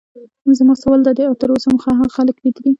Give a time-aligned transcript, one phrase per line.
[0.57, 2.69] زما سوال دادی: ایا تراوسه مو هغه خلک لیدلي.